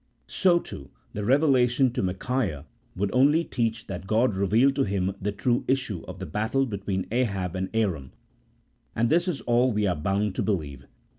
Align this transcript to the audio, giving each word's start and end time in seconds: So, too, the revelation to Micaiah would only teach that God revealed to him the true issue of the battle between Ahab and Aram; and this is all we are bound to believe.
So, 0.25 0.57
too, 0.57 0.89
the 1.13 1.23
revelation 1.23 1.91
to 1.91 2.01
Micaiah 2.01 2.65
would 2.95 3.11
only 3.13 3.43
teach 3.43 3.85
that 3.85 4.07
God 4.07 4.33
revealed 4.33 4.75
to 4.77 4.83
him 4.83 5.13
the 5.21 5.31
true 5.31 5.63
issue 5.67 6.03
of 6.07 6.17
the 6.17 6.25
battle 6.25 6.65
between 6.65 7.05
Ahab 7.11 7.55
and 7.55 7.69
Aram; 7.71 8.11
and 8.95 9.11
this 9.11 9.27
is 9.27 9.41
all 9.41 9.71
we 9.71 9.85
are 9.85 9.95
bound 9.95 10.33
to 10.37 10.41
believe. 10.41 10.87